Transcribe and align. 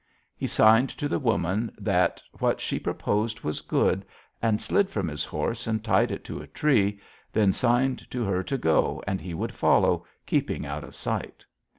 He 0.35 0.47
signed 0.47 0.89
to 0.97 1.07
the 1.07 1.19
woman 1.19 1.71
that 1.77 2.23
what 2.39 2.59
she 2.59 2.79
proposed 2.79 3.41
was 3.41 3.61
good, 3.61 4.03
and 4.41 4.59
slid 4.59 4.89
from 4.89 5.07
his 5.07 5.23
horse 5.23 5.67
and 5.67 5.83
tied 5.83 6.09
it 6.09 6.23
to 6.23 6.41
a 6.41 6.47
tree, 6.47 6.99
then 7.31 7.53
signed 7.53 8.09
to 8.09 8.23
her 8.25 8.41
to 8.41 8.57
go, 8.57 9.03
and 9.05 9.21
he 9.21 9.35
would 9.35 9.53
follow, 9.53 10.07
keeping 10.25 10.65
out 10.65 10.83
of 10.83 10.95
sight. 10.95 11.45